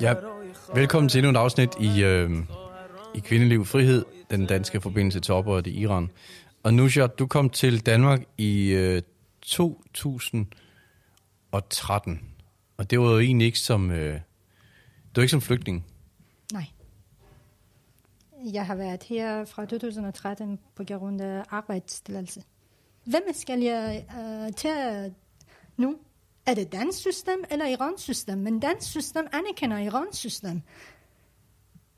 Ja, 0.00 0.14
velkommen 0.74 1.08
til 1.08 1.18
endnu 1.18 1.30
et 1.30 1.36
afsnit 1.36 1.70
i, 1.80 2.02
øh, 2.02 2.30
i 3.14 3.18
Kvindeliv 3.18 3.64
Frihed, 3.64 4.04
den 4.30 4.46
danske 4.46 4.80
forbindelse 4.80 5.20
til 5.20 5.34
oprøret 5.34 5.66
i 5.66 5.70
Iran. 5.70 6.10
Og 6.62 6.74
Nushat, 6.74 7.18
du 7.18 7.26
kom 7.26 7.50
til 7.50 7.86
Danmark 7.86 8.24
i 8.38 8.70
øh, 8.70 9.02
2013, 9.42 12.20
og 12.76 12.90
det 12.90 13.00
var 13.00 13.10
jo 13.10 13.18
egentlig 13.18 13.46
ikke 13.46 13.58
som, 13.58 13.90
øh, 13.90 14.14
det 14.14 14.22
var 15.16 15.22
ikke 15.22 15.30
som 15.30 15.40
flygtning. 15.40 15.86
Nej. 16.52 16.64
Jeg 18.52 18.66
har 18.66 18.74
været 18.74 19.02
her 19.02 19.44
fra 19.44 19.64
2013 19.64 20.58
på 20.74 20.84
grund 20.84 21.20
af 21.20 21.42
arbejdstilladelse. 21.50 22.42
Hvem 23.04 23.22
skal 23.32 23.60
jeg 23.60 24.04
uh, 24.18 24.48
tage 24.54 25.14
nu? 25.76 25.98
Er 26.48 26.54
det 26.54 26.72
dansk 26.72 26.98
system 26.98 27.44
eller 27.50 27.66
Irans 27.66 28.00
system? 28.00 28.38
Men 28.38 28.60
dansk 28.60 28.90
system 28.90 29.26
anerkender 29.32 29.78
Irans 29.78 30.16
system. 30.16 30.62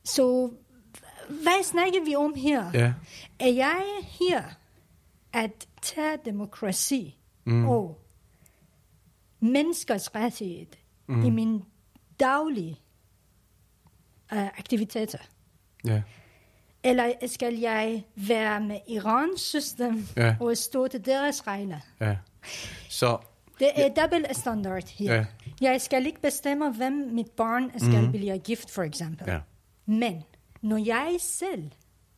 Så 0.04 0.52
hvad 1.28 1.64
snakker 1.64 2.04
vi 2.04 2.14
om 2.14 2.34
her? 2.34 2.70
Ja. 2.74 2.92
Er 3.38 3.48
jeg 3.52 3.82
her 4.02 4.42
at 5.32 5.66
tage 5.82 6.18
demokrati 6.24 7.18
mm. 7.44 7.68
og 7.68 8.00
menneskers 9.40 10.14
rettighed 10.14 10.66
mm. 11.06 11.24
i 11.24 11.30
min 11.30 11.62
daglige 12.20 12.80
uh, 14.32 14.46
aktiviteter? 14.46 15.18
Ja. 15.84 16.02
Eller 16.84 17.12
skal 17.26 17.54
jeg 17.58 18.04
være 18.14 18.60
med 18.60 18.78
Irans 18.88 19.40
system 19.40 20.06
Ja. 20.16 20.36
og 20.40 20.56
stå 20.56 20.88
til 20.88 21.04
deres 21.04 21.46
regler? 21.46 21.80
Ja. 22.00 22.16
Så, 22.88 23.18
Det 23.60 23.70
er 23.76 23.88
dobbelt 23.88 24.36
standard 24.36 24.88
her. 24.98 25.14
Ja. 25.14 25.26
Jeg 25.60 25.80
skal 25.80 26.06
ikke 26.06 26.20
bestemme, 26.20 26.70
hvem 26.72 26.92
mit 26.92 27.30
barn 27.30 27.70
skal 27.78 28.04
mm. 28.04 28.10
blive 28.12 28.38
gift, 28.38 28.70
for 28.70 28.82
eksempel. 28.82 29.24
ja. 29.28 29.38
Men 29.86 30.22
når 30.62 30.76
jeg 30.76 31.16
selv 31.18 31.70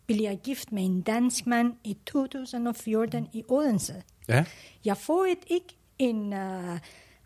bliver 0.06 0.34
gift 0.36 0.72
med 0.72 0.84
en 0.84 1.02
dansk 1.02 1.46
mand 1.46 1.74
i 1.84 1.96
2014 2.06 3.28
i 3.32 3.44
Odense, 3.48 4.02
Ja. 4.28 4.44
jeg 4.84 4.96
får 4.96 5.24
et, 5.24 5.38
ikke 5.46 5.76
en 5.98 6.32
uh, 6.32 6.72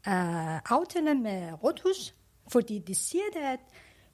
uh, 0.07 0.57
aftale 0.73 1.15
med 1.15 1.53
Rådhus, 1.65 2.15
fordi 2.49 2.79
de 2.79 2.95
siger 2.95 3.23
det, 3.35 3.41
at 3.41 3.61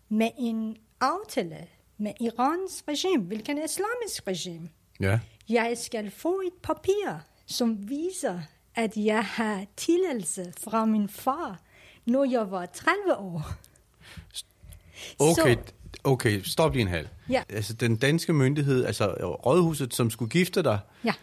med 0.09 0.31
en 0.39 0.77
aftale 1.01 1.67
med 1.99 2.13
Irans 2.21 2.85
regime, 2.89 3.23
hvilken 3.25 3.59
islamisk 3.59 4.27
regime, 4.27 4.69
Ja. 5.01 5.21
jeg 5.49 5.79
skal 5.79 6.11
få 6.11 6.41
et 6.47 6.53
papir, 6.63 7.19
som 7.47 7.89
viser, 7.89 8.41
at 8.75 8.97
jeg 8.97 9.25
har 9.25 9.65
tilladelse 9.77 10.53
fra 10.65 10.85
min 10.85 11.09
far, 11.09 11.61
når 12.07 12.25
jeg 12.25 12.51
var 12.51 12.67
30 12.67 13.17
år. 13.17 13.53
Okay, 15.19 15.57
Så, 15.57 15.73
okay, 16.05 16.43
stop 16.43 16.73
lige 16.73 16.83
en 16.83 16.89
halv. 16.89 17.09
Ja. 17.29 17.43
Altså 17.49 17.73
den 17.73 17.97
danske 17.97 18.33
myndighed, 18.33 18.85
altså 18.85 19.07
rådhuset, 19.47 19.95
som 19.95 20.11
skulle 20.11 20.31
gifte 20.31 20.63
dig, 20.63 20.79
ja, 21.05 21.15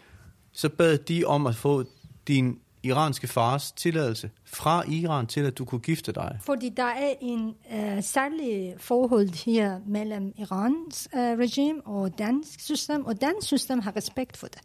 så 0.52 0.68
bad 0.68 0.98
de 0.98 1.24
om 1.24 1.46
at 1.46 1.56
få 1.56 1.84
din 2.28 2.58
iranske 2.82 3.26
fars 3.26 3.72
tilladelse 3.72 4.30
fra 4.44 4.90
Iran 4.90 5.26
til, 5.26 5.40
at 5.40 5.58
du 5.58 5.64
kunne 5.64 5.80
gifte 5.80 6.12
dig. 6.12 6.38
fordi 6.42 6.68
der 6.68 6.84
er 6.84 7.14
en 7.20 7.54
uh, 7.72 8.02
særlig 8.02 8.74
forhold 8.78 9.44
her 9.44 9.80
mellem 9.86 10.32
Irans 10.38 11.08
uh, 11.12 11.20
regime 11.20 11.86
og 11.86 12.18
dansk 12.18 12.60
system, 12.60 13.06
og 13.06 13.20
dansk 13.20 13.46
system 13.46 13.78
har 13.78 13.96
respekt 13.96 14.36
for 14.36 14.46
det. 14.46 14.60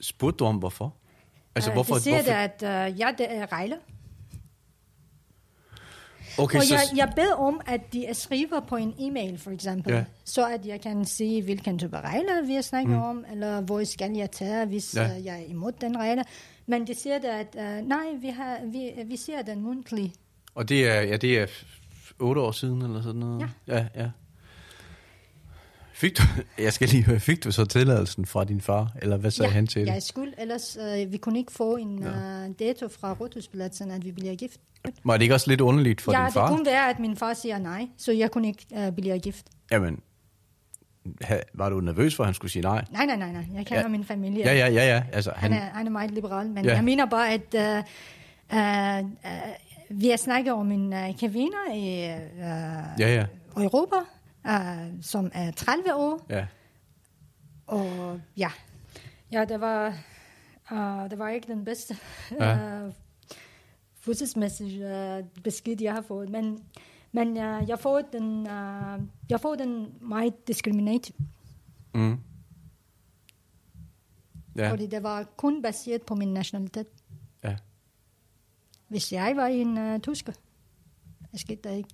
Spurgte 0.00 0.36
du 0.38 0.44
om, 0.44 0.56
hvorfor? 0.56 0.94
Altså, 1.54 1.70
Øh, 1.70 1.74
hvorfor? 1.74 1.94
de 1.94 2.00
siger 2.00 2.14
hvorfor? 2.16 2.30
det, 2.60 2.66
at 2.66 2.92
uh, 2.92 3.00
ja, 3.00 3.08
det 3.18 3.26
er 3.36 3.52
regler. 3.52 3.76
Okay, 6.38 6.58
og 6.58 6.64
så, 6.64 6.74
jeg, 6.74 6.82
jeg 6.96 7.12
beder 7.16 7.34
om, 7.34 7.60
at 7.66 7.92
de 7.92 8.06
skriver 8.12 8.60
på 8.60 8.76
en 8.76 8.94
e-mail, 8.98 9.38
for 9.38 9.50
eksempel, 9.50 9.92
Ja. 9.92 10.04
så 10.24 10.46
at 10.48 10.66
jeg 10.66 10.80
kan 10.80 11.04
se, 11.04 11.42
hvilken 11.42 11.78
type 11.78 12.00
regler 12.00 12.46
vi 12.46 12.62
snakker 12.62 12.96
mm. 12.96 13.02
om, 13.02 13.24
eller 13.32 13.60
hvor 13.60 13.84
skal 13.84 14.12
jeg 14.16 14.30
tage, 14.30 14.66
hvis 14.66 14.94
Ja. 14.96 15.18
uh, 15.18 15.24
jeg 15.26 15.40
er 15.40 15.44
imod 15.44 15.72
den 15.72 15.98
regler. 15.98 16.22
Men 16.66 16.86
de 16.86 16.94
siger 16.94 17.18
det, 17.18 17.28
at 17.28 17.56
uh, 17.58 17.88
nej, 17.88 18.04
vi, 18.20 18.28
har, 18.28 18.58
vi, 18.72 18.90
vi 19.06 19.16
ser 19.16 19.42
den 19.42 19.60
mundtligt. 19.62 20.14
og 20.54 20.68
det 20.68 20.88
er, 20.88 21.00
ja, 21.02 21.16
det 21.16 21.38
er 21.38 21.46
otte 22.20 22.40
år 22.40 22.52
siden, 22.52 22.82
eller 22.82 23.02
sådan 23.02 23.20
noget? 23.20 23.48
Ja. 23.66 23.76
Ja, 23.76 23.86
ja. 24.02 24.10
Fik 26.00 26.18
du, 26.18 26.22
jeg 26.64 26.72
skal 26.72 26.88
lige 26.88 27.04
høre, 27.04 27.20
fik 27.20 27.44
du 27.44 27.52
så 27.52 27.64
tilladelsen 27.64 28.26
fra 28.26 28.44
din 28.44 28.60
far, 28.60 28.92
eller 29.02 29.16
hvad 29.16 29.30
sagde 29.30 29.48
ja, 29.48 29.54
han 29.54 29.66
til 29.66 29.86
det? 29.86 29.92
jeg 29.92 30.02
skulle, 30.02 30.32
ellers 30.38 30.78
uh, 31.04 31.12
vi 31.12 31.16
kunne 31.16 31.38
ikke 31.38 31.52
få 31.52 31.76
en 31.76 31.98
Ja. 32.02 32.08
uh, 32.46 32.54
dato 32.58 32.88
fra 32.88 33.12
Rådhuspladsen, 33.12 33.90
at 33.90 34.04
vi 34.04 34.12
bliver 34.12 34.34
gift. 34.34 34.60
Var 35.04 35.12
det 35.16 35.22
ikke 35.22 35.34
også 35.34 35.50
lidt 35.50 35.60
underligt 35.60 36.00
for 36.00 36.12
ja, 36.12 36.18
din 36.18 36.24
det 36.26 36.32
far? 36.34 36.48
kunne 36.48 36.66
være, 36.66 36.90
at 36.90 36.98
min 36.98 37.16
far 37.16 37.34
siger 37.34 37.58
nej, 37.58 37.86
så 37.96 38.12
jeg 38.12 38.30
kunne 38.30 38.48
ikke 38.48 38.66
uh, 38.88 38.94
blive 38.94 39.18
gift. 39.18 39.46
Jamen, 39.70 40.00
ha, 41.22 41.38
var 41.54 41.70
du 41.70 41.80
nervøs 41.80 42.14
for, 42.14 42.22
at 42.24 42.26
han 42.26 42.34
skulle 42.34 42.50
sige 42.52 42.62
nej? 42.62 42.84
Nej, 42.92 43.06
nej, 43.06 43.16
nej, 43.16 43.32
nej. 43.32 43.44
Jeg 43.54 43.66
kender 43.66 43.74
Ja. 43.76 43.80
ja. 43.82 43.88
min 43.88 44.04
familie. 44.04 44.44
Ja, 44.44 44.52
ja, 44.54 44.66
ja, 44.68 44.84
ja. 44.94 45.02
Altså, 45.12 45.32
Han, 45.36 45.52
han, 45.52 45.62
er, 45.62 45.66
han 45.66 45.86
er 45.86 45.90
meget 45.90 46.10
liberal, 46.10 46.46
men 46.46 46.64
Ja. 46.64 46.70
ja. 46.70 46.76
jeg 46.76 46.84
mener 46.84 47.06
bare, 47.06 47.30
at 47.32 47.54
uh, 47.54 47.84
uh, 48.56 49.10
uh, 49.90 50.00
vi 50.02 50.08
har 50.08 50.16
snakket 50.16 50.52
om 50.52 50.72
en 50.72 50.92
uh, 50.92 51.18
kvinde 51.18 51.56
i 51.74 52.04
uh, 52.36 52.42
ja, 53.00 53.14
ja, 53.14 53.24
Europa, 53.56 53.96
uh, 54.48 55.02
som 55.02 55.30
er 55.34 55.50
30 55.50 55.94
år, 55.94 56.26
ja. 56.30 56.46
og 57.66 58.20
ja, 58.36 58.50
ja 59.32 59.44
det, 59.44 59.60
var, 59.60 59.88
uh, 60.72 61.10
det 61.10 61.18
var 61.18 61.28
ikke 61.28 61.52
den 61.52 61.64
bedste 61.64 61.96
Ja. 62.40 62.86
uh, 62.86 62.92
følelsesmæssige 64.00 65.18
uh, 65.18 65.42
besked, 65.42 65.76
jeg 65.82 65.94
har 65.94 66.02
fået, 66.02 66.28
men, 66.28 66.64
men 67.12 67.28
uh, 67.28 67.68
jeg, 67.68 67.78
får 67.78 68.00
den, 68.12 68.40
uh, 68.40 69.06
jeg 69.30 69.40
får 69.40 69.54
den 69.54 69.94
meget 70.00 70.48
discriminated, 70.48 71.14
Mm. 71.94 72.18
Ja, 74.56 74.70
fordi 74.70 74.86
det 74.86 75.02
var 75.02 75.22
kun 75.36 75.62
baseret 75.62 76.02
på 76.02 76.14
min 76.14 76.34
nationalitet. 76.34 76.86
ja. 77.44 77.56
Hvis 78.88 79.12
jeg 79.12 79.36
var 79.36 79.46
en 79.46 79.78
uh, 79.94 80.00
tysker, 80.00 80.32
det 81.32 81.40
skete 81.40 81.68
der 81.68 81.70
ikke. 81.74 81.88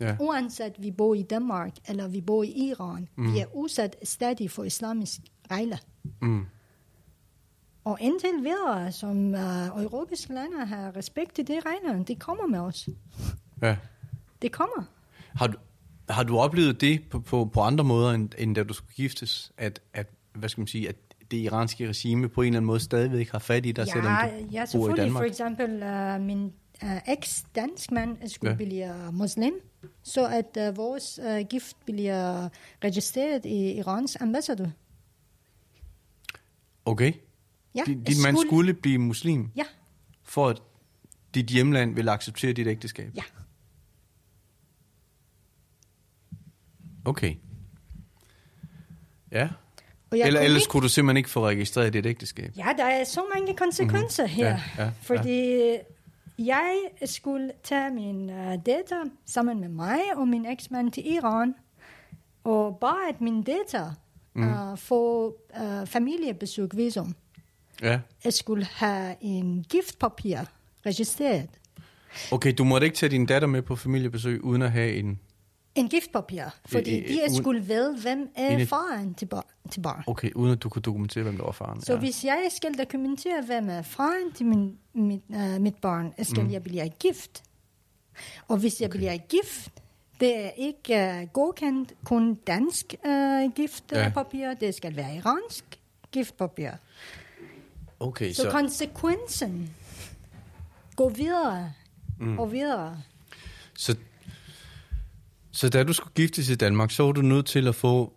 Ja. 0.00 0.16
Uanset 0.20 0.72
vi 0.78 0.90
bor 0.90 1.14
i 1.14 1.22
Danmark 1.22 1.72
eller 1.88 2.08
vi 2.08 2.20
bor 2.20 2.42
i 2.42 2.50
Iran, 2.50 3.08
mm. 3.16 3.34
vi 3.34 3.38
er 3.38 3.46
udsat 3.54 3.96
stadig 4.02 4.50
for 4.50 4.64
islamisk 4.64 5.20
regler. 5.50 5.76
Mm. 6.22 6.46
Og 7.84 7.98
indtil 8.00 8.30
videre, 8.42 8.92
som 8.92 9.34
uh, 9.34 9.82
europæiske 9.82 10.34
lande 10.34 10.66
har 10.66 10.96
respekt 10.96 11.34
til 11.34 11.48
de 11.48 11.60
regler, 11.66 12.04
det 12.04 12.18
kommer 12.18 12.46
med 12.46 12.58
os. 12.58 12.88
ja. 13.62 13.76
Det 14.42 14.52
kommer. 14.52 14.84
Har 15.34 15.46
du, 15.46 15.58
har 16.08 16.22
du 16.22 16.38
oplevet 16.38 16.80
det 16.80 17.02
på, 17.10 17.20
på, 17.20 17.44
på 17.44 17.60
andre 17.60 17.84
måder, 17.84 18.10
end, 18.10 18.30
end 18.38 18.54
da 18.54 18.62
du 18.62 18.74
skulle 18.74 18.94
giftes? 18.94 19.52
At, 19.58 19.80
at, 19.94 20.06
hvad 20.34 20.48
skal 20.48 20.60
man 20.60 20.66
sige, 20.66 20.88
at 20.88 20.96
det 21.30 21.36
iranske 21.36 21.88
regime 21.88 22.28
på 22.28 22.42
en 22.42 22.46
eller 22.46 22.56
anden 22.58 22.66
måde 22.66 22.80
stadigvæk 22.80 23.30
har 23.30 23.38
fat 23.38 23.66
i 23.66 23.72
dig, 23.72 23.86
selvom 23.86 24.12
Ja, 24.12 24.28
du 24.40 24.46
ja, 24.50 24.58
bor 24.58 24.62
i 24.62 24.66
selvfølgelig. 24.66 25.12
For 25.12 25.20
Danmark? 25.20 25.24
eksempel, 25.30 25.82
uh, 25.82 26.20
min 26.26 26.52
uh, 26.82 26.96
eks-dansk 27.08 27.90
mand 27.90 28.28
skulle 28.28 28.50
Ja. 28.50 28.56
ja. 28.58 28.64
blive 28.64 29.12
muslim, 29.12 29.52
så 30.02 30.26
at 30.28 30.68
uh, 30.70 30.76
vores 30.76 31.20
uh, 31.22 31.40
gift 31.50 31.76
bliver 31.84 32.48
registreret 32.84 33.44
i 33.44 33.72
Irans 33.72 34.16
ambassade. 34.20 34.72
Okay. 36.84 37.12
Ja, 37.74 37.82
din, 37.86 38.04
din 38.04 38.22
mand 38.22 38.36
skulle 38.46 38.74
blive 38.74 38.98
muslim, 38.98 39.50
Ja, 39.56 39.64
for 40.22 40.48
at 40.48 40.62
dit 41.34 41.46
hjemland 41.46 41.94
vil 41.94 42.08
acceptere 42.08 42.52
dit 42.52 42.66
ægteskab? 42.66 43.12
ja. 43.16 43.22
Okay. 47.04 47.34
Ja. 49.32 49.48
Og 50.10 50.18
jeg 50.18 50.26
Eller 50.26 50.40
ellers 50.40 50.62
ikke- 50.62 50.70
kunne 50.70 50.82
du 50.82 50.88
simpelthen 50.88 51.16
ikke 51.16 51.30
få 51.30 51.46
registreret 51.46 51.92
dit 51.92 52.06
ægteskab? 52.06 52.52
Ja, 52.56 52.66
der 52.78 52.84
er 52.84 53.04
så 53.04 53.20
mange 53.34 53.56
konsekvenser 53.56 54.22
mm-hmm. 54.26 54.36
her. 54.36 54.48
Ja, 54.78 54.84
ja, 54.84 54.90
fordi 55.02 55.76
jeg 56.46 56.74
skulle 57.04 57.52
tage 57.62 57.90
min 57.90 58.30
uh, 58.30 58.54
datter 58.66 59.04
sammen 59.26 59.60
med 59.60 59.68
mig 59.68 60.00
og 60.16 60.28
min 60.28 60.46
eksmand 60.46 60.92
til 60.92 61.12
Iran. 61.12 61.54
Og 62.44 62.78
bare 62.80 63.08
at 63.08 63.20
min 63.20 63.42
datter 63.42 63.92
mm. 64.34 64.42
uh, 64.42 64.78
får 64.78 65.36
uh, 65.60 65.86
familiebesøg 65.86 66.76
visum. 66.76 67.14
Ja. 67.82 68.00
Jeg 68.24 68.32
skulle 68.32 68.64
have 68.64 69.16
en 69.20 69.64
giftpapir 69.68 70.38
registreret. 70.86 71.48
Okay, 72.32 72.54
du 72.58 72.64
måtte 72.64 72.84
ikke 72.84 72.96
tage 72.96 73.10
din 73.10 73.26
datter 73.26 73.48
med 73.48 73.62
på 73.62 73.76
familiebesøg, 73.76 74.44
uden 74.44 74.62
at 74.62 74.72
have 74.72 74.92
en... 74.92 75.20
En 75.74 75.88
giftpapir, 75.88 76.44
fordi 76.66 76.90
I- 76.90 77.04
i- 77.04 77.20
de 77.28 77.36
skulle 77.36 77.60
vide, 77.60 77.96
hvem 78.02 78.30
er 78.36 78.48
Inde- 78.50 78.66
faren 78.66 79.14
til, 79.14 79.26
bar, 79.26 79.46
til 79.70 79.80
barn. 79.80 80.04
Okay, 80.06 80.30
uden 80.34 80.52
at 80.52 80.62
du 80.62 80.68
kunne 80.68 80.82
dokumentere, 80.82 81.22
hvem 81.24 81.36
der 81.36 81.44
var 81.44 81.52
faren. 81.52 81.80
Så 81.82 81.96
hvis 81.96 82.24
jeg 82.24 82.48
skal 82.56 82.74
dokumentere, 82.78 83.42
hvem 83.46 83.68
er 83.68 83.82
faren 83.82 84.32
til 84.32 84.46
min, 84.46 84.78
mit, 84.94 85.22
uh, 85.28 85.60
mit 85.60 85.76
barn, 85.76 86.12
skal 86.22 86.44
mm. 86.44 86.50
jeg 86.52 86.62
blive 86.62 86.88
gift. 86.88 87.42
Og 88.48 88.56
hvis 88.56 88.80
jeg 88.80 88.88
Okay. 88.88 88.98
bliver 88.98 89.16
gift, 89.16 89.70
det 90.20 90.44
er 90.44 90.50
ikke 90.50 91.20
uh, 91.22 91.28
godkendt 91.32 91.92
kun 92.04 92.34
dansk 92.34 92.94
uh, 93.06 93.52
giftpapir, 93.54 94.38
Ja. 94.40 94.48
ja. 94.48 94.54
det 94.54 94.74
skal 94.74 94.96
være 94.96 95.16
iransk 95.16 95.64
giftpapir. 96.12 96.70
Okay, 98.00 98.32
Så 98.32 98.42
så, 98.42 98.50
konsekvensen 98.50 99.70
går 100.96 101.08
videre 101.08 101.72
mm. 102.20 102.38
og 102.38 102.52
videre. 102.52 103.02
så, 103.74 103.96
så 105.60 105.68
da 105.68 105.84
du 105.84 105.92
skulle 105.92 106.12
giftes 106.14 106.48
i 106.48 106.54
Danmark, 106.54 106.90
så 106.90 107.02
var 107.02 107.12
du 107.12 107.22
nødt 107.22 107.46
til 107.46 107.68
at 107.68 107.74
få... 107.74 108.12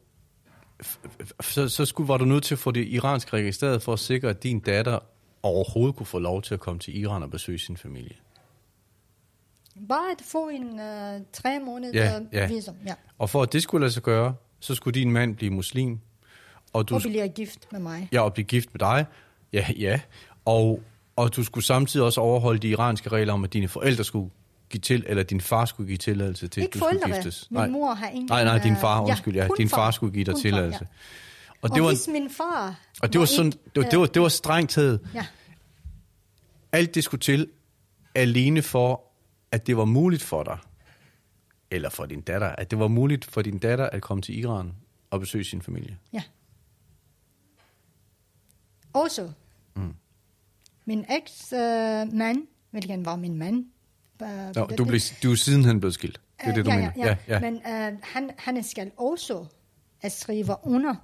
Så, 1.41 1.69
så 1.69 1.85
skulle, 1.85 2.07
var 2.07 2.17
du 2.17 2.25
nødt 2.25 2.43
til 2.43 2.55
at 2.55 2.59
få 2.59 2.71
det 2.71 2.87
iransk 2.87 3.33
registreret 3.33 3.81
for 3.81 3.93
at 3.93 3.99
sikre, 3.99 4.29
at 4.29 4.43
din 4.43 4.59
datter 4.59 4.99
overhovedet 5.43 5.95
kunne 5.95 6.05
få 6.05 6.19
lov 6.19 6.41
til 6.41 6.53
at 6.53 6.59
komme 6.59 6.79
til 6.79 6.97
Iran 6.97 7.23
og 7.23 7.31
besøge 7.31 7.59
sin 7.59 7.77
familie. 7.77 8.15
Bare 9.89 10.11
at 10.11 10.21
få 10.31 10.49
en 10.49 10.63
uh, 10.63 11.21
tre 11.33 11.59
måneder 11.59 12.03
Ja, 12.03 12.19
ja. 12.33 12.47
visum. 12.47 12.75
Ja. 12.85 12.93
Og 13.19 13.29
for 13.29 13.41
at 13.43 13.53
det 13.53 13.63
skulle 13.63 13.81
lade 13.83 13.91
sig 13.93 14.03
gøre, 14.03 14.35
så 14.59 14.75
skulle 14.75 14.99
din 14.99 15.11
mand 15.11 15.35
blive 15.35 15.51
muslim. 15.51 15.99
Og 16.73 16.89
du, 16.89 16.95
Og 16.95 17.01
bliver 17.01 17.27
gift 17.27 17.67
med 17.71 17.79
mig. 17.79 18.09
ja, 18.11 18.21
og 18.21 18.33
blive 18.33 18.45
gift 18.45 18.69
med 18.73 18.79
dig. 18.79 19.05
Ja, 19.53 19.65
ja. 19.77 19.99
Og, 20.45 20.83
og 21.15 21.35
du 21.35 21.43
skulle 21.43 21.63
samtidig 21.65 22.05
også 22.05 22.21
overholde 22.21 22.59
de 22.59 22.67
iranske 22.69 23.09
regler 23.09 23.33
om, 23.33 23.43
at 23.43 23.53
dine 23.53 23.67
forældre 23.67 24.03
skulle 24.03 24.29
give 24.73 24.81
til, 24.81 25.03
eller 25.07 25.23
din 25.23 25.41
far 25.41 25.65
skulle 25.65 25.87
give 25.87 25.97
tilladelse 25.97 26.47
til, 26.47 26.61
at 26.61 26.63
Ikke 26.65 26.73
du 26.73 26.79
skulle 26.79 26.99
forældre. 26.99 27.15
giftes. 27.17 27.47
Min 27.51 27.71
mor 27.71 27.93
har 27.93 28.07
ingen... 28.07 28.25
Nej, 28.29 28.43
nej, 28.43 28.57
din 28.63 28.77
far, 28.77 29.01
øh, 29.01 29.07
undskyld, 29.09 29.35
ja. 29.35 29.47
kun 29.47 29.57
Din 29.57 29.69
far 29.69 29.91
skulle 29.91 30.13
give 30.13 30.25
dig 30.25 30.35
tilladelse. 30.41 30.79
Far, 30.79 30.87
Og 31.61 31.69
ja. 31.69 31.69
Og, 31.69 31.75
det 31.75 31.83
var, 31.83 31.89
hvis 31.89 32.07
min 32.07 32.29
far... 32.29 32.79
og 33.01 33.13
det 33.13 33.19
var 33.19 33.25
sådan, 33.25 33.45
ikke, 33.45 33.57
det 33.75 33.83
var, 33.83 33.89
det 33.89 33.99
var, 33.99 34.05
det 34.05 34.21
var 34.21 34.27
strengt 34.27 34.71
taget. 34.71 35.07
Ja, 35.13 35.25
Alt 36.71 36.95
det 36.95 37.03
skulle 37.03 37.21
til 37.21 37.47
alene 38.15 38.61
for, 38.61 39.01
at 39.51 39.67
det 39.67 39.77
var 39.77 39.85
muligt 39.85 40.23
for 40.23 40.43
dig, 40.43 40.57
eller 41.71 41.89
for 41.89 42.05
din 42.05 42.21
datter, 42.21 42.47
at 42.47 42.71
det 42.71 42.79
var 42.79 42.87
muligt 42.87 43.25
for 43.25 43.41
din 43.41 43.57
datter 43.57 43.89
at 43.89 44.01
komme 44.01 44.21
til 44.21 44.39
Iran 44.39 44.73
og 45.11 45.19
besøge 45.19 45.43
sin 45.43 45.61
familie. 45.61 45.97
ja. 46.13 46.23
Også, 48.93 49.31
Mm. 49.75 49.93
min 50.85 51.05
eks-mand, 51.09 52.47
hvilken 52.71 53.05
var 53.05 53.15
min 53.15 53.37
mand... 53.37 53.65
øh, 54.23 54.55
Nå, 54.55 54.65
du, 54.77 54.85
blev, 54.85 54.99
du 55.23 55.31
er 55.31 55.35
sidenhen 55.35 55.79
blevet 55.79 55.93
skilt. 55.93 56.21
Det 56.39 56.45
er 56.45 56.49
Øh, 56.49 56.55
det, 56.55 56.65
du 56.65 56.71
ja, 56.71 56.77
mener. 56.77 56.91
Ja, 56.97 57.15
ja. 57.27 57.39
Men 57.39 57.53
uh, 57.55 57.99
han, 58.03 58.29
han 58.37 58.63
skal 58.63 58.91
også 58.97 59.45
at 60.01 60.11
skrive 60.11 60.55
under 60.63 60.95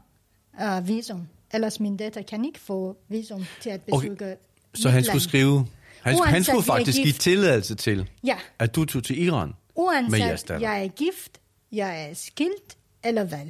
uh, 0.62 0.88
visum. 0.88 1.28
Ellers 1.54 1.80
min 1.80 1.98
datter 1.98 2.22
kan 2.22 2.46
ikke 2.46 2.60
få 2.60 2.98
visum 3.10 3.46
til 3.62 3.70
at 3.70 3.82
Okay, 3.92 4.10
besøge 4.10 4.36
Så 4.74 4.90
han 4.90 5.04
skulle 5.04 5.22
skrive... 5.24 5.68
Han, 6.02 6.14
skulle- 6.16 6.28
han 6.28 6.36
Uanset 6.36 6.46
skulle 6.46 6.64
faktisk 6.66 6.98
give 6.98 7.14
tilladelse 7.14 7.76
til, 7.76 8.10
Ja, 8.24 8.38
at 8.60 8.76
du 8.76 8.86
tog 8.86 9.04
til 9.04 9.24
Iran. 9.24 9.48
Med 9.48 9.54
jeres 9.86 10.12
uanset 10.14 10.48
datter. 10.50 10.70
jeg 10.70 10.84
er 10.84 10.88
gift, 10.88 11.40
jeg 11.72 12.10
er 12.10 12.14
skilt 12.14 12.78
eller 13.04 13.24
hvad. 13.24 13.46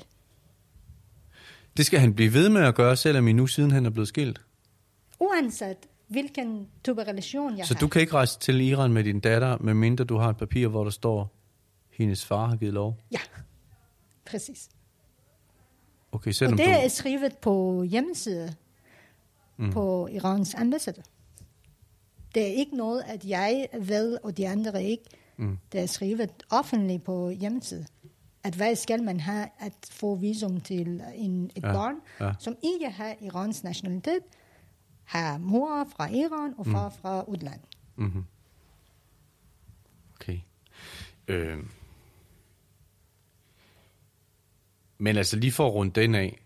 Det 1.78 1.86
skal 1.86 2.00
han 2.00 2.14
blive 2.14 2.34
ved 2.34 2.50
med 2.50 2.62
at 2.62 2.76
gøre, 2.76 2.96
selvom 2.96 3.28
I 3.28 3.34
nu 3.34 3.48
siden 3.48 3.72
han 3.72 3.86
er 3.86 3.90
blevet 3.90 4.08
skilt. 4.08 4.42
Uanset 5.20 5.78
hvilken 6.10 6.68
type 6.84 7.04
relation 7.04 7.58
jeg 7.58 7.66
Så 7.66 7.74
har. 7.74 7.80
du 7.80 7.88
kan 7.88 8.02
ikke 8.02 8.14
rejse 8.14 8.40
til 8.40 8.62
Iran 8.62 8.94
med 8.94 9.04
din 9.04 9.20
datter, 9.20 9.58
medmindre 9.58 10.04
du 10.04 10.18
har 10.18 10.30
et 10.30 10.38
papir, 10.38 10.68
hvor 10.68 10.84
der 10.84 10.92
står, 10.92 11.32
hendes 11.92 12.26
far 12.26 12.46
har 12.48 12.56
givet 12.56 12.74
lov. 12.74 12.98
Ja, 13.12 13.20
præcis. 14.26 14.70
Okay, 16.12 16.30
Og 16.32 16.36
selvom 16.36 16.58
det 16.58 16.66
du... 16.66 16.72
er 16.72 16.88
skrevet 16.88 17.38
på 17.38 17.84
hjemmeside 17.84 18.56
Mm. 19.62 19.72
på 19.72 20.08
Irans 20.12 20.56
ambassade. 20.56 21.02
Det 22.36 22.44
er 22.44 22.54
ikke 22.54 22.78
noget, 22.78 23.04
at 23.08 23.26
jeg 23.26 23.68
ved, 23.82 24.18
og 24.24 24.38
de 24.38 24.48
andre 24.48 24.84
ikke. 24.84 25.04
Mm. 25.38 25.58
Det 25.72 25.82
er 25.82 25.86
skrevet 25.86 26.30
offentligt 26.50 27.04
på 27.04 27.30
hjemmeside. 27.30 27.86
At 28.44 28.56
hvad 28.56 28.76
skal 28.76 29.04
man 29.04 29.20
have 29.20 29.48
at 29.60 29.74
få 29.92 30.16
visum 30.16 30.62
til 30.62 31.02
en, 31.16 31.52
et 31.56 31.64
Ja, 31.64 31.74
barn, 31.74 31.96
ja. 32.20 32.32
som 32.40 32.56
ikke 32.64 32.90
har 32.90 33.16
Irans 33.22 33.64
nationalitet, 33.64 34.20
har 35.10 35.38
mor 35.38 35.88
fra 35.96 36.08
Iran 36.10 36.54
og 36.58 36.66
far 36.66 36.90
mm. 36.90 36.96
fra 37.02 37.24
udlandet. 37.24 37.78
Mm-hmm. 37.96 38.26
Okay. 40.16 40.40
Øh. 41.28 41.58
Men 44.98 45.18
altså 45.18 45.38
lige 45.38 45.52
for 45.52 45.68
at 45.68 45.74
runde 45.74 46.02
den 46.02 46.16
af. 46.16 46.42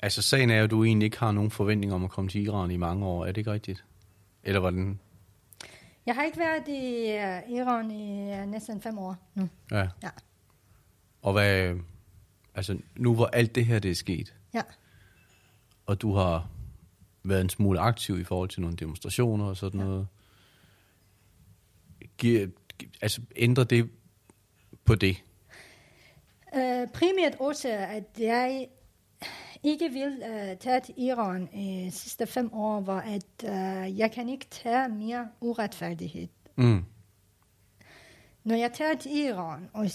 Altså 0.00 0.22
sagen 0.22 0.50
er, 0.50 0.64
at 0.64 0.70
du 0.70 0.84
egentlig 0.84 1.06
ikke 1.06 1.18
har 1.18 1.32
nogen 1.32 1.50
forventning 1.50 1.92
om 1.92 2.04
at 2.04 2.10
komme 2.10 2.30
til 2.30 2.42
Iran 2.46 2.70
i 2.70 2.76
mange 2.76 3.06
år. 3.06 3.22
Er 3.22 3.26
det 3.26 3.36
ikke 3.36 3.52
rigtigt? 3.52 3.84
Eller 4.42 4.60
var 4.60 4.70
den... 4.70 5.00
Jeg 6.06 6.14
har 6.14 6.22
ikke 6.22 6.38
været 6.38 6.68
i 6.68 7.04
uh, 7.04 7.56
Iran 7.56 7.90
i 7.90 8.32
uh, 8.32 8.50
næsten 8.50 8.82
fem 8.82 8.98
år 8.98 9.16
nu. 9.34 9.48
Ja. 9.70 9.88
Ja. 10.02 10.10
Og 11.22 11.32
hvad... 11.32 11.76
Altså 12.54 12.78
nu 12.96 13.14
hvor 13.14 13.26
alt 13.26 13.54
det 13.54 13.66
her 13.66 13.78
det 13.78 13.90
er 13.90 13.94
sket, 13.94 14.34
Ja. 14.54 14.62
og 15.86 16.02
du 16.02 16.14
har 16.14 16.48
været 17.28 17.40
en 17.40 17.48
smule 17.48 17.80
aktiv 17.80 18.20
i 18.20 18.24
forhold 18.24 18.48
til 18.48 18.60
nogle 18.60 18.76
demonstrationer 18.76 19.44
og 19.44 19.56
sådan 19.56 19.80
Ja. 19.80 19.86
noget. 19.86 20.06
Giver, 22.18 22.46
altså 23.02 23.20
ændrer 23.36 23.64
det 23.64 23.90
på 24.84 24.94
det? 24.94 25.16
Uh, 26.52 26.88
primært 26.94 27.34
også, 27.40 27.68
at 27.68 28.04
jeg 28.18 28.68
ikke 29.62 29.88
vil 29.88 30.22
uh, 30.22 30.58
tage 30.58 30.80
til 30.80 30.94
Iran 30.96 31.48
i 31.54 31.84
de 31.84 31.90
sidste 31.90 32.26
fem 32.26 32.52
år, 32.52 32.80
var, 32.80 33.00
at 33.00 33.44
uh, 33.44 33.98
jeg 33.98 34.12
kan 34.12 34.28
ikke 34.28 34.46
tage 34.50 34.88
mere 34.88 35.28
uretfærdighed. 35.40 36.28
Mm. 36.56 36.84
Når 38.44 38.54
jeg 38.54 38.72
tager 38.72 38.96
til 38.96 39.16
Iran 39.16 39.68
og 39.72 39.86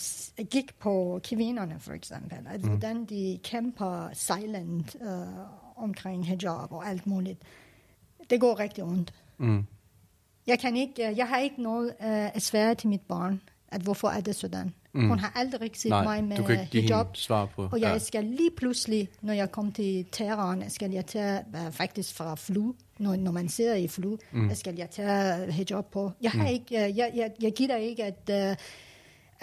gik 0.51 0.79
på 0.79 1.21
kvinderne 1.23 1.79
for 1.79 1.93
eksempel, 1.93 2.47
at 2.49 2.61
mm. 2.61 2.69
hvordan 2.69 3.05
de 3.05 3.39
kæmper 3.43 4.09
silent 4.13 4.95
uh, 5.01 5.62
omkring 5.75 6.25
hijab 6.27 6.71
og 6.71 6.87
alt 6.89 7.07
muligt, 7.07 7.39
det 8.29 8.39
går 8.39 8.59
rigtig 8.59 8.83
ondt. 8.83 9.13
Mm. 9.37 9.65
Jeg, 10.47 10.59
kan 10.59 10.75
ikke, 10.77 11.09
øh, 11.09 11.17
jeg 11.17 11.27
har 11.27 11.37
ikke 11.37 11.61
noget 11.61 11.93
at 11.99 12.41
svære 12.41 12.75
til 12.75 12.89
mit 12.89 13.01
barn, 13.01 13.41
at 13.67 13.81
hvorfor 13.81 14.07
er 14.07 14.21
det 14.21 14.35
sådan. 14.35 14.73
Mm. 14.95 15.07
Hun 15.07 15.19
har 15.19 15.31
aldrig 15.35 15.71
set 15.73 15.89
Nej, 15.89 16.03
mig 16.03 16.23
med 16.23 16.37
du 16.37 16.43
kan 16.43 16.59
ikke 16.61 16.81
hijab. 16.81 17.07
svar 17.17 17.45
på. 17.45 17.69
Og 17.71 17.81
jeg 17.81 17.91
ja. 17.91 17.97
skal 17.99 18.23
lige 18.23 18.51
pludselig, 18.57 19.09
når 19.21 19.33
jeg 19.33 19.51
kom 19.51 19.71
til 19.71 20.05
Teheran, 20.11 20.69
skal 20.69 20.91
jeg 20.91 21.05
tage 21.05 21.39
uh, 21.53 21.71
faktisk 21.71 22.15
fra 22.15 22.35
fly, 22.35 22.71
når, 22.99 23.15
når 23.15 23.31
man 23.31 23.49
sidder 23.49 23.75
i 23.75 23.87
fly, 23.87 24.15
mm. 24.31 24.55
skal 24.55 24.75
jeg 24.75 24.89
tage 24.89 25.51
hijab 25.51 25.85
på. 25.85 26.11
Jeg, 26.21 26.31
har 26.31 26.41
Mm. 26.43 26.47
ikke, 26.49 26.65
uh, 26.75 26.97
jeg, 26.97 27.11
jeg, 27.15 27.31
jeg 27.41 27.53
gider 27.53 27.75
ikke 27.75 28.03
at 28.03 28.29
uh, 28.29 28.55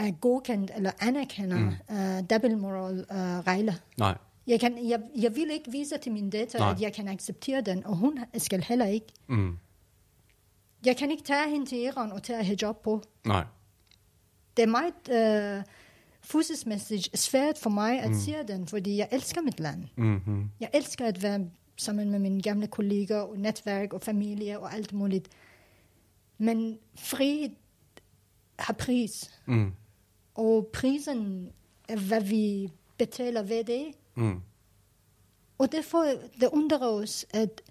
er 0.06 0.10
godkendt 0.20 0.70
eller 0.76 0.90
anerkender 1.00 1.58
mm. 1.58 1.68
uh, 1.88 2.30
dobbeltmoral 2.30 2.98
uh, 3.10 3.16
regler. 3.46 3.74
Nej. 3.98 4.14
Jeg, 4.46 4.60
kan, 4.60 4.88
jeg, 4.88 5.00
jeg 5.16 5.36
vil 5.36 5.50
ikke 5.50 5.70
vise 5.72 5.98
til 5.98 6.12
min 6.12 6.30
datter, 6.30 6.58
Nej. 6.58 6.70
at 6.70 6.80
jeg 6.80 6.92
kan 6.92 7.08
acceptere 7.08 7.60
den, 7.60 7.86
og 7.86 7.96
hun 7.96 8.18
skal 8.38 8.62
heller 8.62 8.86
ikke. 8.86 9.06
Mm. 9.26 9.58
Jeg 10.86 10.96
kan 10.96 11.10
ikke 11.10 11.22
tage 11.22 11.50
hende 11.50 11.66
til 11.66 11.78
Iran 11.78 12.12
og 12.12 12.22
tage 12.22 12.44
hijab 12.44 12.82
på. 12.82 13.02
Nej. 13.26 13.44
Det 14.56 14.62
er 14.62 14.66
meget 14.66 15.58
uh, 15.58 15.64
følelsesmæssigt 16.22 17.18
svært 17.18 17.58
for 17.58 17.70
mig 17.70 18.00
at 18.02 18.10
mm. 18.10 18.16
sige 18.18 18.42
den, 18.48 18.66
fordi 18.66 18.96
jeg 18.96 19.08
elsker 19.12 19.40
mit 19.40 19.60
land. 19.60 19.84
Mm-hmm. 19.96 20.50
Jeg 20.60 20.70
elsker 20.74 21.06
at 21.06 21.22
være 21.22 21.46
sammen 21.76 22.10
med 22.10 22.18
mine 22.18 22.42
gamle 22.42 22.66
kolleger 22.66 23.20
og 23.20 23.38
netværk 23.38 23.92
og 23.92 24.02
familie 24.02 24.58
og 24.58 24.74
alt 24.74 24.92
muligt. 24.92 25.28
Men 26.38 26.78
frihed 26.94 27.50
har 28.58 28.72
pris, 28.74 29.30
Mm. 29.46 29.72
og 30.34 30.70
prisen 30.72 31.50
er, 31.88 31.96
hvad 31.96 32.20
vi 32.20 32.68
betaler 32.98 33.42
ved 33.42 33.64
det. 33.64 33.86
Mm. 34.14 34.40
Og 35.58 35.72
derfor 35.72 36.02
det 36.40 36.48
undrer 36.52 36.88
os, 36.88 37.26
at 37.30 37.62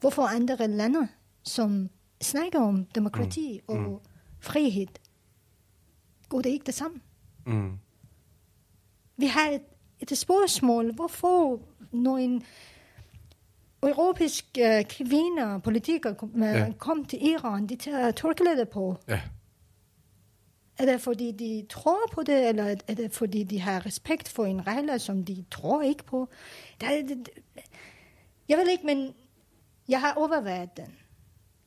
hvorfor 0.00 0.22
andre 0.22 0.68
lande, 0.68 1.08
som 1.42 1.88
snakker 2.22 2.60
om 2.60 2.84
demokrati 2.84 3.60
mm. 3.68 3.74
og 3.74 3.80
Mm. 3.90 3.98
frihed, 4.40 4.86
går 6.28 6.40
det 6.40 6.50
ikke 6.50 6.66
det 6.66 6.74
samme. 6.74 7.00
Mm. 7.46 7.78
Vi 9.16 9.26
har 9.26 9.50
et, 9.50 9.62
et 10.00 10.18
spørgsmål, 10.18 10.94
hvorfor 10.94 11.60
når 11.92 12.16
en 12.18 12.42
europæisk 13.82 14.44
uh, 14.58 14.84
kvinde, 14.88 15.60
politikere 15.64 16.14
kom, 16.14 16.42
Ja. 16.42 16.58
ja. 16.58 16.72
kom 16.78 17.04
til 17.04 17.26
Iran, 17.26 17.66
de 17.66 17.76
tager 17.76 18.10
tørklæde 18.10 18.66
på. 18.66 18.96
Ja. 19.08 19.20
Er 20.78 20.84
det 20.84 21.00
fordi, 21.00 21.32
de 21.32 21.66
tror 21.68 21.98
på 22.12 22.22
det, 22.22 22.48
eller 22.48 22.64
er 22.88 22.94
det 22.94 23.12
fordi, 23.12 23.42
de 23.42 23.60
har 23.60 23.86
respekt 23.86 24.28
for 24.28 24.44
en 24.46 24.66
regler, 24.66 24.98
som 24.98 25.24
de 25.24 25.44
tror 25.50 25.82
ikke 25.82 26.04
på? 26.04 26.28
Der, 26.80 26.86
er- 26.86 27.02
det, 27.06 27.28
jeg 28.48 28.58
ved 28.58 28.68
ikke, 28.68 28.86
men 28.86 29.14
jeg 29.88 30.00
har 30.00 30.14
overvejet 30.14 30.76
den. 30.76 30.94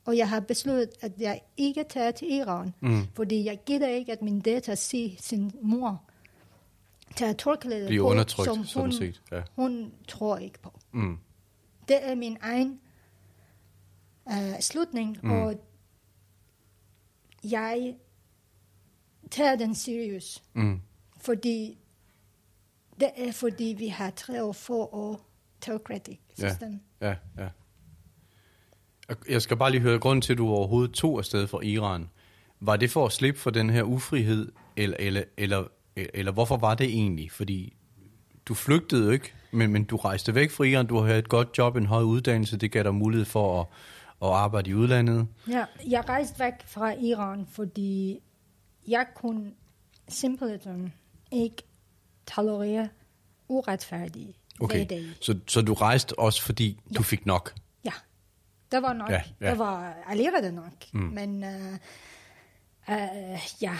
Og 0.06 0.18
jeg 0.18 0.30
har 0.30 0.40
besluttet, 0.40 0.90
at 1.02 1.12
jeg 1.20 1.42
ikke 1.58 1.84
tager 1.90 2.12
til 2.12 2.34
Iran, 2.34 2.74
Mm. 2.80 3.08
fordi 3.16 3.46
jeg 3.46 3.60
gider 3.66 3.88
ikke, 3.88 4.12
at 4.12 4.22
min 4.22 4.40
datter 4.42 4.76
ser 4.76 5.10
sin 5.20 5.52
mor 5.62 6.02
tage 7.16 7.34
tørklæde 7.34 7.88
Blive 7.88 8.02
på, 8.04 8.10
undertrykt, 8.10 8.46
som 8.46 8.66
sådan 8.66 8.82
hun, 8.82 8.92
set. 8.92 9.22
Ja. 9.32 9.42
hun 9.56 9.94
tror 10.08 10.38
ikke 10.38 10.60
på. 10.60 10.80
Mm. 10.92 11.18
Det 11.88 12.10
er 12.10 12.16
min 12.16 12.38
egen 12.42 12.80
uh, 14.26 14.60
slutning, 14.60 15.18
mm. 15.24 15.32
og 15.32 15.56
jeg 17.44 17.96
tager 19.32 19.56
den 19.56 19.76
seriøst, 19.76 20.44
Mm. 20.54 20.82
fordi 21.22 21.78
det 23.00 23.10
er 23.18 23.32
fordi, 23.32 23.76
vi 23.78 23.88
har 23.88 24.10
tre 24.10 24.44
år 24.44 24.52
for 24.52 24.94
år 24.96 25.30
teocratic 25.62 26.20
Ja. 26.40 26.50
system. 26.50 26.80
Ja, 27.02 27.16
ja. 27.38 27.48
Jeg 29.30 29.42
skal 29.42 29.58
bare 29.58 29.72
lige 29.72 29.82
høre, 29.82 30.00
grunden 30.00 30.22
til, 30.22 30.34
at 30.34 30.38
du 30.38 30.48
overhovedet 30.50 30.94
tog 30.96 31.18
afsted 31.18 31.48
fra 31.48 31.62
Iran, 31.64 32.10
var 32.60 32.76
det 32.76 32.92
for 32.92 33.06
at 33.06 33.12
slippe 33.12 33.40
for 33.40 33.50
den 33.50 33.70
her 33.70 33.84
ufrihed, 33.84 34.52
eller, 34.78 34.98
eller, 35.00 35.24
eller, 35.38 35.64
eller 35.96 36.32
hvorfor 36.32 36.58
var 36.58 36.76
det 36.76 36.88
egentlig? 36.88 37.32
Fordi 37.32 37.74
du 38.46 38.54
flygtede 38.54 39.06
jo 39.06 39.12
ikke, 39.12 39.34
men, 39.52 39.72
men 39.72 39.84
du 39.84 39.96
rejste 39.98 40.36
væk 40.36 40.52
fra 40.52 40.64
Iran, 40.64 40.88
du 40.88 40.98
har 40.98 41.14
et 41.14 41.30
godt 41.30 41.58
job, 41.58 41.76
en 41.76 41.86
høj 41.86 42.04
uddannelse, 42.04 42.58
det 42.58 42.72
gav 42.72 42.84
dig 42.84 42.96
mulighed 42.96 43.26
for 43.26 43.62
at, 43.62 43.68
at 44.22 44.28
arbejde 44.36 44.70
i 44.70 44.74
udlandet. 44.74 45.28
Ja, 45.48 45.66
jeg 45.90 46.10
rejste 46.10 46.40
væk 46.40 46.54
fra 46.66 46.92
Iran, 46.94 47.46
fordi 47.52 48.20
jeg 48.88 49.06
kunne 49.16 49.52
simpelthen 50.08 50.94
ikke 51.32 51.64
tolerere 52.28 52.90
uretfærdige 53.48 54.34
Okay, 54.60 54.76
hverdag. 54.76 55.06
så, 55.22 55.40
så 55.48 55.62
du 55.62 55.74
rejste 55.74 56.20
også, 56.20 56.42
fordi 56.42 56.80
ja. 56.92 56.98
du 56.98 57.04
fik 57.04 57.26
nok? 57.26 57.56
Ja, 57.86 57.94
det 58.72 58.82
var 58.82 58.94
nok. 58.94 59.10
Ja, 59.10 59.22
ja. 59.42 59.50
Det 59.50 59.60
var 59.60 59.94
allerede 60.08 60.52
nok. 60.52 60.74
Mm. 60.94 61.00
Men 61.00 61.44
uh, 61.44 61.74
uh, 62.88 63.40
ja, 63.62 63.78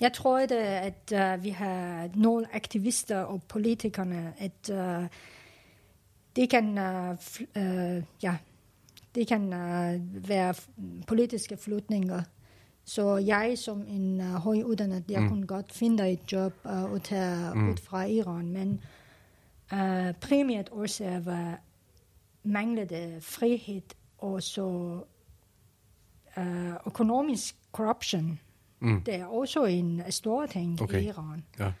jeg 0.00 0.12
tror, 0.12 0.38
det, 0.38 0.56
at 0.56 1.12
uh, 1.14 1.44
vi 1.44 1.48
har 1.50 2.08
nogle 2.14 2.46
aktivister 2.54 3.18
og 3.18 3.42
politikerne, 3.42 4.34
at 4.38 4.70
uh, 4.72 5.06
de 6.36 6.46
kan, 6.46 6.78
uh, 6.78 7.12
fl- 7.14 7.58
uh, 7.60 8.02
ja, 8.22 8.36
det 9.14 9.28
kan 9.28 9.42
uh, 9.42 10.28
være 10.28 10.54
politiske 11.06 11.56
flytninger. 11.56 12.22
Så 12.88 13.16
jeg 13.16 13.58
som 13.58 13.84
en 13.88 14.20
uh, 14.20 14.26
højuddannet, 14.26 15.04
jeg 15.08 15.22
mm. 15.22 15.28
kunne 15.28 15.46
godt 15.46 15.72
finde 15.72 16.12
et 16.12 16.32
job 16.32 16.52
uh, 16.64 16.92
og 16.92 17.02
tage 17.02 17.54
mm. 17.54 17.70
ud 17.70 17.76
fra 17.76 18.04
Iran, 18.04 18.52
men 18.52 18.80
uh, 19.72 20.14
primært 20.20 20.68
årsag 20.72 21.26
var 21.26 21.60
manglede 22.42 23.16
frihed 23.20 23.82
og 24.18 24.42
så 24.42 25.00
uh, 26.36 26.72
økonomisk 26.86 27.56
corruption. 27.72 28.40
Mm. 28.80 29.00
Det 29.00 29.14
er 29.14 29.26
også 29.26 29.64
en 29.64 30.02
stor 30.10 30.46
ting 30.46 30.82
Okay. 30.82 31.02
i 31.02 31.06
Iran. 31.06 31.44
Ja. 31.58 31.72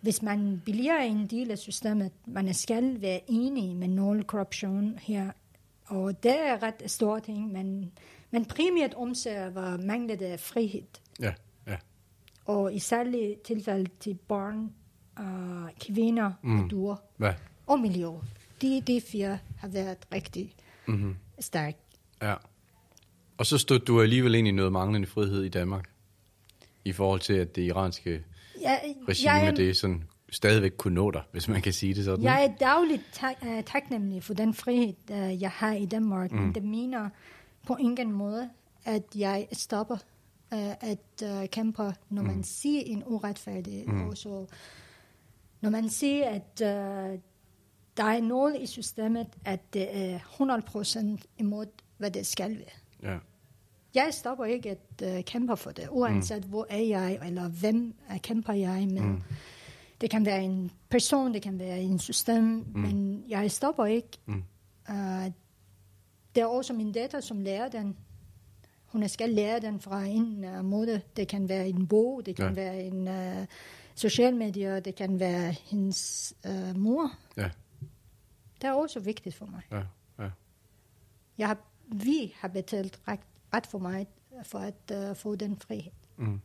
Hvis 0.00 0.22
man 0.22 0.62
bliver 0.64 0.98
en 0.98 1.26
del 1.26 1.50
af 1.50 1.58
systemet, 1.58 2.12
man 2.26 2.54
skal 2.54 3.00
være 3.00 3.20
enig 3.28 3.76
med 3.76 3.88
nul 3.88 4.24
korruption 4.24 4.98
her, 5.02 5.30
og 5.86 6.22
det 6.22 6.48
er 6.48 6.62
ret 6.62 6.82
stor 6.86 7.18
ting, 7.18 7.52
men, 7.52 7.92
men 8.34 8.44
primært 8.44 8.94
omsager 8.94 9.50
var 9.50 9.76
manglede 9.76 10.38
frihed, 10.38 10.82
Ja, 11.20 11.32
ja. 11.66 11.76
og 12.44 12.74
i 12.74 12.78
særlige 12.78 13.36
tilfælde 13.46 13.90
til 14.00 14.14
børn, 14.28 14.72
uh, 15.20 15.68
kvinder 15.80 16.32
mm. 16.42 16.64
og 16.64 16.70
dyr 16.70 16.94
Hvad? 17.16 17.32
og 17.66 17.80
miljø. 17.80 18.08
De, 18.62 18.80
de 18.86 19.00
fire 19.00 19.38
har 19.58 19.68
været 19.68 19.98
rigtig 20.14 20.54
Mm-hmm. 20.86 21.16
stærke. 21.40 21.78
Ja. 22.22 22.34
Og 23.38 23.46
så 23.46 23.58
stod 23.58 23.78
du 23.78 24.00
alligevel 24.02 24.34
ind 24.34 24.48
i 24.48 24.50
noget 24.50 24.72
manglende 24.72 25.06
frihed 25.08 25.42
i 25.44 25.48
Danmark, 25.48 25.90
i 26.84 26.92
forhold 26.92 27.20
til, 27.20 27.32
at 27.32 27.56
det 27.56 27.62
iranske 27.62 28.22
Jeg, 28.62 28.80
regime, 29.08 29.32
jeg, 29.32 29.46
er- 29.46 29.50
det 29.50 29.76
sådan 29.76 30.04
stadigvæk 30.32 30.72
kunne 30.78 30.94
nå 30.94 31.10
dig, 31.10 31.22
hvis 31.32 31.48
man 31.48 31.62
kan 31.62 31.72
sige 31.72 31.94
det 31.94 32.04
sådan. 32.04 32.24
Jeg 32.24 32.44
er 32.44 32.56
dagligt 32.60 33.02
tak, 33.12 33.34
uh, 33.42 33.60
taknemmelig 33.66 34.22
for 34.22 34.34
den 34.34 34.54
frihed, 34.54 34.94
uh, 35.10 35.42
jeg 35.42 35.50
har 35.50 35.72
i 35.72 35.86
Danmark. 35.86 36.32
Mm. 36.32 36.52
Det 36.52 36.62
mener 36.62 37.08
på 37.66 37.76
ingen 37.76 38.12
måde, 38.12 38.50
at 38.84 39.02
jeg 39.14 39.48
stopper 39.52 39.96
uh, 40.52 40.70
at 40.70 41.22
uh, 41.22 41.46
kæmpe, 41.46 41.94
når 42.10 42.22
man 42.22 42.44
siger 42.44 42.82
en 42.86 43.02
uretfærdig. 43.06 43.84
Mm. 43.86 44.08
Og 44.08 44.16
så, 44.16 44.46
når 45.60 45.70
man 45.70 45.88
siger, 45.88 46.28
at 46.28 46.60
uh, 46.60 47.18
der 47.96 48.04
er 48.04 48.20
noget 48.20 48.60
i 48.60 48.66
systemet, 48.66 49.26
at 49.44 49.74
det 49.74 49.96
er 49.96 50.18
100% 51.18 51.24
imod, 51.38 51.66
hvad 51.98 52.10
det 52.10 52.26
skal 52.26 52.58
være. 52.58 53.12
Ja. 53.12 53.18
Jeg 53.94 54.08
stopper 54.14 54.44
ikke 54.44 54.70
at 54.70 55.16
uh, 55.16 55.24
kæmpe 55.24 55.56
for 55.56 55.70
det, 55.70 55.88
uanset 55.90 56.44
mm. 56.44 56.50
hvor 56.50 56.66
er 56.70 56.82
jeg, 56.82 57.18
eller 57.26 57.48
hvem 57.48 57.94
uh, 58.10 58.16
kæmper 58.16 58.52
jeg 58.52 58.88
med. 58.88 59.02
Mm. 59.02 59.22
Det 60.00 60.10
kan 60.10 60.26
være 60.26 60.42
en 60.42 60.70
person, 60.88 61.34
det 61.34 61.42
kan 61.42 61.58
være 61.58 61.80
en 61.80 61.98
system, 61.98 62.44
mm. 62.44 62.66
men 62.80 63.24
jeg 63.28 63.50
stopper 63.50 63.86
ikke. 63.86 64.18
Mm. 64.26 64.42
Uh, 64.88 65.26
det 66.34 66.40
er 66.40 66.46
også 66.46 66.72
min 66.72 66.92
datter, 66.92 67.20
som 67.20 67.40
lærer 67.40 67.68
den. 67.68 67.96
Hun 68.86 69.08
skal 69.08 69.30
lære 69.30 69.60
den 69.60 69.80
fra 69.80 70.02
en 70.04 70.44
uh, 70.44 70.64
måde. 70.64 71.00
Det 71.16 71.28
kan 71.28 71.48
være 71.48 71.68
en 71.68 71.86
bog, 71.86 72.26
det 72.26 72.36
kan 72.36 72.46
Ja. 72.48 72.52
være 72.52 72.82
en 72.82 73.08
uh, 73.40 73.46
social 73.94 74.36
medier, 74.36 74.80
det 74.80 74.94
kan 74.94 75.20
være 75.20 75.52
hendes 75.52 76.34
uh, 76.48 76.76
mor. 76.76 77.10
Ja, 77.36 77.50
Det 78.62 78.68
er 78.68 78.72
også 78.72 79.00
vigtigt 79.00 79.34
for 79.34 79.46
mig. 79.46 79.62
ja, 79.70 79.82
ja. 80.24 80.30
Jeg 81.38 81.46
har, 81.48 81.58
vi 81.86 82.34
har 82.36 82.48
betalt 82.48 83.00
ret, 83.08 83.20
ret 83.54 83.66
for 83.66 83.78
mig 83.78 84.06
for 84.42 84.58
at 84.58 85.10
uh, 85.10 85.16
få 85.16 85.34
den 85.34 85.56
frihed. 85.56 85.92
Mm. 86.16 86.40